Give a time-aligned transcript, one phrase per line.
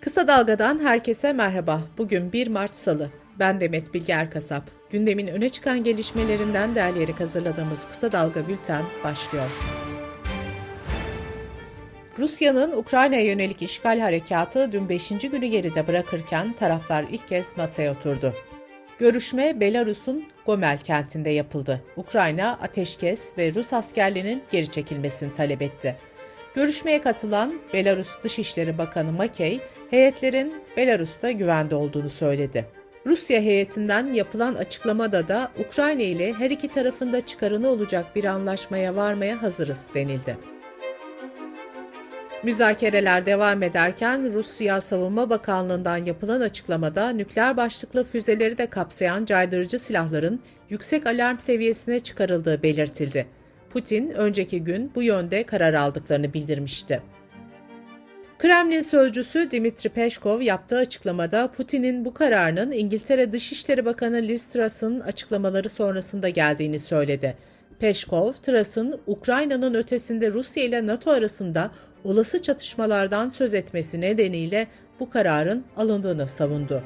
[0.00, 1.80] Kısa Dalga'dan herkese merhaba.
[1.98, 3.10] Bugün 1 Mart Salı.
[3.38, 4.62] Ben Demet Bilge Erkasap.
[4.90, 9.50] Gündemin öne çıkan gelişmelerinden derleyerek hazırladığımız Kısa Dalga Bülten başlıyor.
[12.18, 15.08] Rusya'nın Ukrayna'ya yönelik işgal harekatı dün 5.
[15.08, 18.34] günü geride bırakırken taraflar ilk kez masaya oturdu.
[18.98, 21.82] Görüşme Belarus'un Gomel kentinde yapıldı.
[21.96, 25.96] Ukrayna ateşkes ve Rus askerlerinin geri çekilmesini talep etti.
[26.56, 29.60] Görüşmeye katılan Belarus Dışişleri Bakanı Makey,
[29.90, 32.66] heyetlerin Belarus'ta güvende olduğunu söyledi.
[33.06, 39.42] Rusya heyetinden yapılan açıklamada da Ukrayna ile her iki tarafında çıkarını olacak bir anlaşmaya varmaya
[39.42, 40.36] hazırız denildi.
[42.42, 50.40] Müzakereler devam ederken Rusya Savunma Bakanlığı'ndan yapılan açıklamada nükleer başlıklı füzeleri de kapsayan caydırıcı silahların
[50.70, 53.35] yüksek alarm seviyesine çıkarıldığı belirtildi.
[53.76, 57.02] Putin önceki gün bu yönde karar aldıklarını bildirmişti.
[58.38, 65.68] Kremlin sözcüsü Dimitri Peşkov yaptığı açıklamada Putin'in bu kararının İngiltere Dışişleri Bakanı Liz Truss'ın açıklamaları
[65.68, 67.36] sonrasında geldiğini söyledi.
[67.78, 71.70] Peşkov, Truss'ın Ukrayna'nın ötesinde Rusya ile NATO arasında
[72.04, 74.66] olası çatışmalardan söz etmesi nedeniyle
[75.00, 76.82] bu kararın alındığını savundu.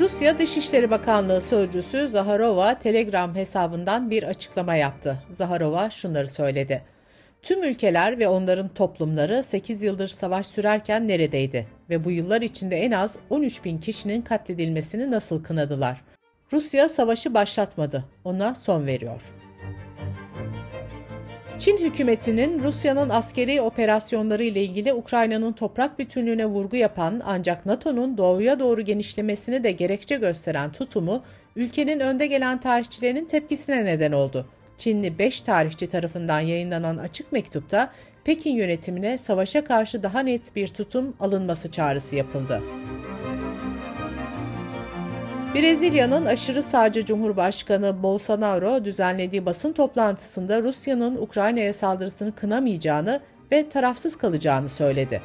[0.00, 5.18] Rusya Dışişleri Bakanlığı sözcüsü Zaharova Telegram hesabından bir açıklama yaptı.
[5.30, 6.82] Zaharova şunları söyledi.
[7.42, 12.92] Tüm ülkeler ve onların toplumları 8 yıldır savaş sürerken neredeydi ve bu yıllar içinde en
[12.92, 16.04] az 13 bin kişinin katledilmesini nasıl kınadılar?
[16.52, 19.47] Rusya savaşı başlatmadı, ona son veriyor.''
[21.58, 28.60] Çin hükümetinin Rusya'nın askeri operasyonları ile ilgili Ukrayna'nın toprak bütünlüğüne vurgu yapan ancak NATO'nun doğuya
[28.60, 31.22] doğru genişlemesini de gerekçe gösteren tutumu
[31.56, 34.46] ülkenin önde gelen tarihçilerinin tepkisine neden oldu.
[34.76, 37.92] Çinli 5 tarihçi tarafından yayınlanan açık mektupta
[38.24, 42.62] Pekin yönetimine savaşa karşı daha net bir tutum alınması çağrısı yapıldı.
[45.54, 53.20] Brezilya'nın aşırı sağcı Cumhurbaşkanı Bolsonaro düzenlediği basın toplantısında Rusya'nın Ukrayna'ya saldırısını kınamayacağını
[53.52, 55.22] ve tarafsız kalacağını söyledi.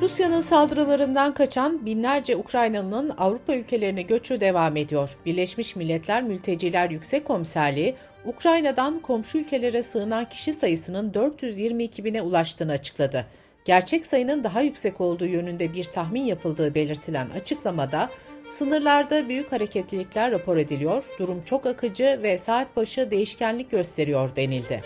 [0.00, 5.16] Rusya'nın saldırılarından kaçan binlerce Ukraynalı'nın Avrupa ülkelerine göçü devam ediyor.
[5.26, 7.94] Birleşmiş Milletler Mülteciler Yüksek Komiserliği,
[8.24, 13.26] Ukrayna'dan komşu ülkelere sığınan kişi sayısının 422 bine ulaştığını açıkladı
[13.64, 18.10] gerçek sayının daha yüksek olduğu yönünde bir tahmin yapıldığı belirtilen açıklamada
[18.48, 24.82] sınırlarda büyük hareketlilikler rapor ediliyor, durum çok akıcı ve saat başı değişkenlik gösteriyor denildi.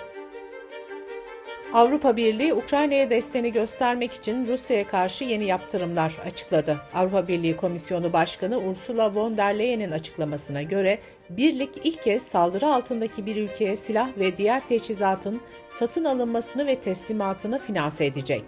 [1.75, 6.77] Avrupa Birliği Ukrayna'ya desteğini göstermek için Rusya'ya karşı yeni yaptırımlar açıkladı.
[6.95, 10.99] Avrupa Birliği Komisyonu Başkanı Ursula von der Leyen'in açıklamasına göre
[11.31, 17.59] birlik ilk kez saldırı altındaki bir ülkeye silah ve diğer teçhizatın satın alınmasını ve teslimatını
[17.59, 18.43] finanse edecek.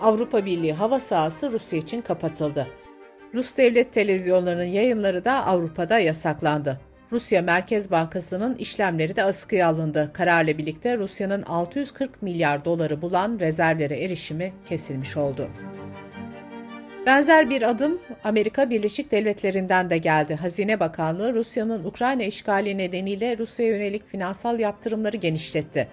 [0.00, 2.66] Avrupa Birliği hava sahası Rusya için kapatıldı.
[3.34, 6.80] Rus devlet televizyonlarının yayınları da Avrupa'da yasaklandı.
[7.12, 10.10] Rusya Merkez Bankası'nın işlemleri de askıya alındı.
[10.12, 15.48] Kararla birlikte Rusya'nın 640 milyar doları bulan rezervlere erişimi kesilmiş oldu.
[17.06, 20.34] Benzer bir adım Amerika Birleşik Devletleri'nden de geldi.
[20.34, 25.88] Hazine Bakanlığı Rusya'nın Ukrayna işgali nedeniyle Rusya'ya yönelik finansal yaptırımları genişletti.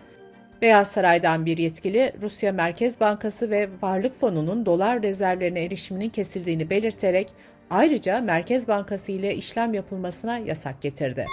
[0.63, 7.29] Beyaz Saray'dan bir yetkili Rusya Merkez Bankası ve Varlık Fonu'nun dolar rezervlerine erişiminin kesildiğini belirterek
[7.69, 11.25] ayrıca Merkez Bankası ile işlem yapılmasına yasak getirdi.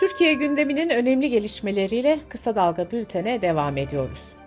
[0.00, 4.37] Türkiye gündeminin önemli gelişmeleriyle kısa dalga bültene devam ediyoruz.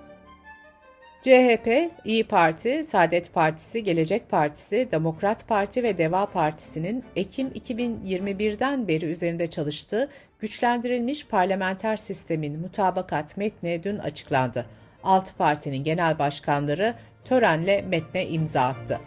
[1.21, 9.05] CHP, İyi Parti, Saadet Partisi, Gelecek Partisi, Demokrat Parti ve Deva Partisi'nin Ekim 2021'den beri
[9.05, 14.65] üzerinde çalıştığı güçlendirilmiş parlamenter sistemin mutabakat metni dün açıklandı.
[15.03, 16.93] Altı partinin genel başkanları
[17.25, 18.99] törenle metne imza attı.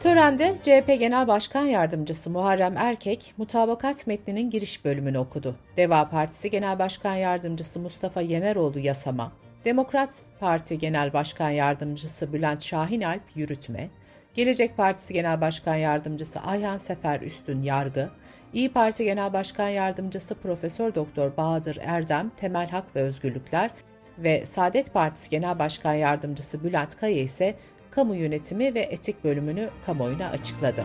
[0.00, 5.56] Törende CHP Genel Başkan Yardımcısı Muharrem Erkek, mutabakat metninin giriş bölümünü okudu.
[5.76, 9.32] Deva Partisi Genel Başkan Yardımcısı Mustafa Yeneroğlu yasama,
[9.64, 13.90] Demokrat Parti Genel Başkan Yardımcısı Bülent Şahinalp yürütme,
[14.34, 18.10] Gelecek Partisi Genel Başkan Yardımcısı Ayhan Sefer Üstün yargı,
[18.52, 23.70] İyi Parti Genel Başkan Yardımcısı Profesör Doktor Bahadır Erdem temel hak ve özgürlükler
[24.18, 27.54] ve Saadet Partisi Genel Başkan Yardımcısı Bülent Kaya ise
[27.90, 30.84] kamu yönetimi ve etik bölümünü kamuoyuna açıkladı.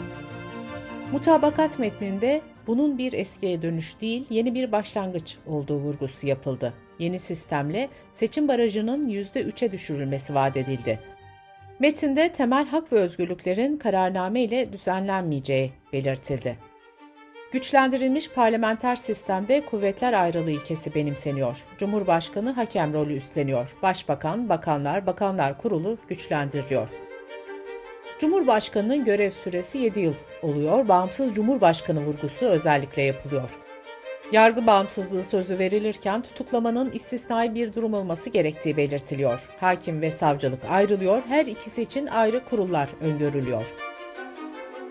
[1.12, 6.74] Mutabakat metninde bunun bir eskiye dönüş değil, yeni bir başlangıç olduğu vurgusu yapıldı.
[7.00, 11.00] Yeni sistemle seçim barajının %3'e düşürülmesi vaat edildi.
[11.80, 16.58] Metinde temel hak ve özgürlüklerin kararname ile düzenlenmeyeceği belirtildi.
[17.52, 21.66] Güçlendirilmiş parlamenter sistemde kuvvetler ayrılığı ilkesi benimseniyor.
[21.78, 23.76] Cumhurbaşkanı hakem rolü üstleniyor.
[23.84, 27.07] Başbakan, bakanlar, bakanlar kurulu güçlendiriliyor.
[28.20, 30.88] Cumhurbaşkanının görev süresi 7 yıl oluyor.
[30.88, 33.50] Bağımsız Cumhurbaşkanı vurgusu özellikle yapılıyor.
[34.32, 39.50] Yargı bağımsızlığı sözü verilirken tutuklamanın istisnai bir durum olması gerektiği belirtiliyor.
[39.60, 43.74] Hakim ve savcılık ayrılıyor, her ikisi için ayrı kurullar öngörülüyor.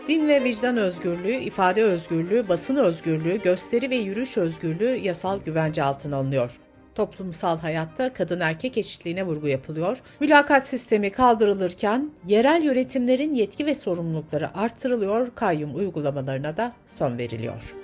[0.09, 6.17] Din ve vicdan özgürlüğü, ifade özgürlüğü, basın özgürlüğü, gösteri ve yürüyüş özgürlüğü yasal güvence altına
[6.17, 6.61] alınıyor.
[6.97, 9.99] Toplumsal hayatta kadın erkek eşitliğine vurgu yapılıyor.
[10.21, 17.75] Mülakat sistemi kaldırılırken yerel yönetimlerin yetki ve sorumlulukları artırılıyor, kayyum uygulamalarına da son veriliyor.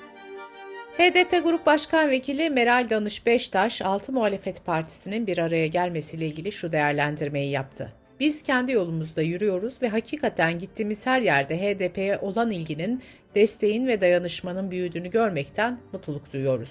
[0.99, 6.71] HDP Grup Başkan Vekili Meral Danış Beştaş, Altı Muhalefet Partisi'nin bir araya gelmesiyle ilgili şu
[6.71, 7.93] değerlendirmeyi yaptı.
[8.21, 13.03] Biz kendi yolumuzda yürüyoruz ve hakikaten gittiğimiz her yerde HDP'ye olan ilginin,
[13.35, 16.71] desteğin ve dayanışmanın büyüdüğünü görmekten mutluluk duyuyoruz.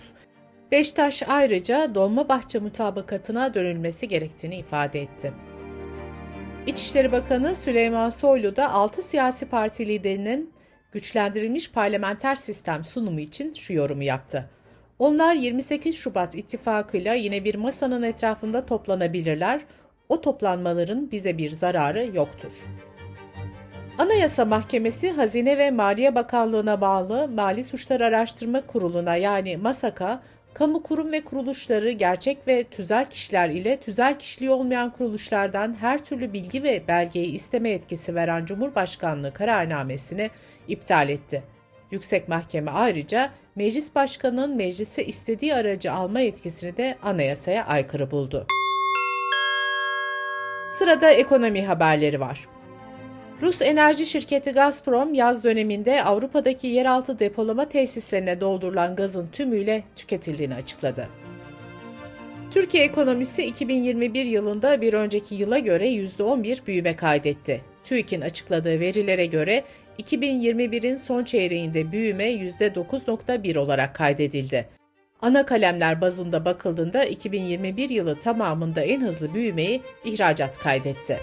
[0.71, 5.33] Beştaş ayrıca Dolmabahçe mutabakatına dönülmesi gerektiğini ifade etti.
[6.67, 10.53] İçişleri Bakanı Süleyman Soylu da 6 siyasi parti liderinin
[10.91, 14.49] güçlendirilmiş parlamenter sistem sunumu için şu yorumu yaptı.
[14.99, 19.61] Onlar 28 Şubat ittifakıyla yine bir masanın etrafında toplanabilirler.
[20.09, 22.65] O toplanmaların bize bir zararı yoktur.
[23.97, 30.21] Anayasa Mahkemesi Hazine ve Maliye Bakanlığı'na bağlı Mali Suçlar Araştırma Kurulu'na yani MASAK'a
[30.53, 36.33] kamu kurum ve kuruluşları gerçek ve tüzel kişiler ile tüzel kişiliği olmayan kuruluşlardan her türlü
[36.33, 40.29] bilgi ve belgeyi isteme etkisi veren Cumhurbaşkanlığı kararnamesini
[40.67, 41.43] iptal etti.
[41.91, 48.47] Yüksek Mahkeme ayrıca meclis başkanının meclise istediği aracı alma yetkisini de anayasaya aykırı buldu.
[50.77, 52.50] Sırada ekonomi haberleri var.
[53.41, 61.07] Rus enerji şirketi Gazprom yaz döneminde Avrupa'daki yeraltı depolama tesislerine doldurulan gazın tümüyle tüketildiğini açıkladı.
[62.51, 67.61] Türkiye ekonomisi 2021 yılında bir önceki yıla göre %11 büyüme kaydetti.
[67.83, 69.63] TÜİK'in açıkladığı verilere göre
[69.99, 74.69] 2021'in son çeyreğinde büyüme %9.1 olarak kaydedildi.
[75.21, 81.19] Ana kalemler bazında bakıldığında 2021 yılı tamamında en hızlı büyümeyi ihracat kaydetti.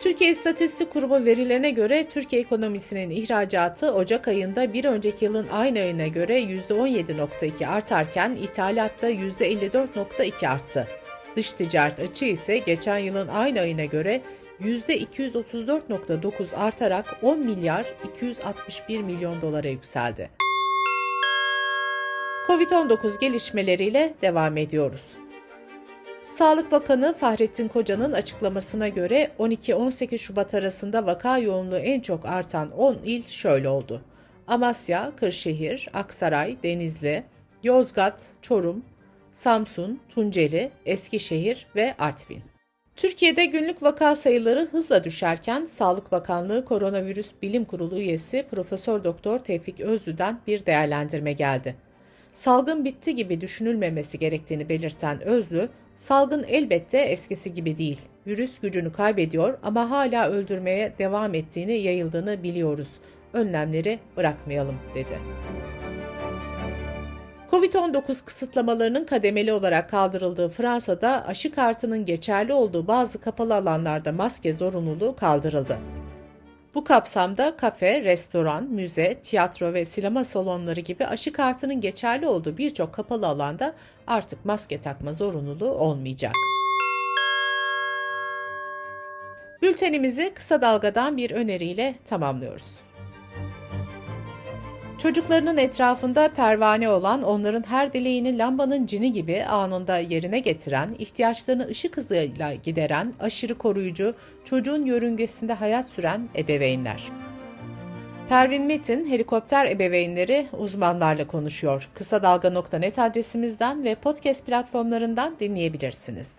[0.00, 6.06] Türkiye İstatistik Kurumu verilerine göre Türkiye ekonomisinin ihracatı Ocak ayında bir önceki yılın aynı ayına
[6.06, 10.88] göre %17.2 artarken ithalatta %54.2 arttı.
[11.36, 14.20] Dış ticaret açığı ise geçen yılın aynı ayına göre
[14.60, 20.30] %234.9 artarak 10 milyar 261 milyon dolara yükseldi.
[22.48, 25.23] Covid-19 gelişmeleriyle devam ediyoruz.
[26.28, 32.96] Sağlık Bakanı Fahrettin Koca'nın açıklamasına göre 12-18 Şubat arasında vaka yoğunluğu en çok artan 10
[33.04, 34.02] il şöyle oldu.
[34.46, 37.24] Amasya, Kırşehir, Aksaray, Denizli,
[37.62, 38.84] Yozgat, Çorum,
[39.30, 42.42] Samsun, Tunceli, Eskişehir ve Artvin.
[42.96, 49.80] Türkiye'de günlük vaka sayıları hızla düşerken Sağlık Bakanlığı Koronavirüs Bilim Kurulu üyesi Profesör Doktor Tevfik
[49.80, 51.76] Özlü'den bir değerlendirme geldi.
[52.34, 58.00] Salgın bitti gibi düşünülmemesi gerektiğini belirten Özlü, Salgın elbette eskisi gibi değil.
[58.26, 62.88] Virüs gücünü kaybediyor ama hala öldürmeye devam ettiğini, yayıldığını biliyoruz.
[63.32, 65.18] Önlemleri bırakmayalım dedi.
[67.50, 75.16] Covid-19 kısıtlamalarının kademeli olarak kaldırıldığı Fransa'da aşı kartının geçerli olduğu bazı kapalı alanlarda maske zorunluluğu
[75.16, 75.78] kaldırıldı.
[76.74, 82.92] Bu kapsamda kafe, restoran, müze, tiyatro ve sinema salonları gibi aşı kartının geçerli olduğu birçok
[82.92, 83.74] kapalı alanda
[84.06, 86.32] artık maske takma zorunluluğu olmayacak.
[89.62, 92.66] Bültenimizi kısa dalgadan bir öneriyle tamamlıyoruz.
[95.04, 101.96] Çocuklarının etrafında pervane olan, onların her dileğini lambanın cini gibi anında yerine getiren, ihtiyaçlarını ışık
[101.96, 107.02] hızıyla gideren, aşırı koruyucu, çocuğun yörüngesinde hayat süren ebeveynler.
[108.28, 111.88] Pervin Metin, helikopter ebeveynleri uzmanlarla konuşuyor.
[111.94, 116.32] Kısa Dalga.net adresimizden ve podcast platformlarından dinleyebilirsiniz.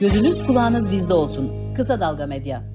[0.00, 1.74] Gözünüz kulağınız bizde olsun.
[1.74, 2.71] Kısa Dalga Medya.